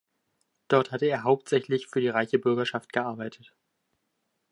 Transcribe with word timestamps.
Dort 0.67 0.91
hatte 0.91 1.05
er 1.05 1.21
hauptsächlich 1.21 1.85
für 1.85 2.01
die 2.01 2.07
reiche 2.09 2.39
Bürgerschaft 2.39 2.91
gearbeitet. 2.91 3.53